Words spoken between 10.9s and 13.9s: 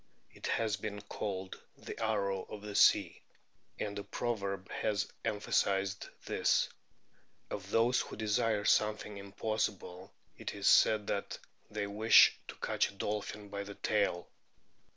that they wish to catch a dolphin by the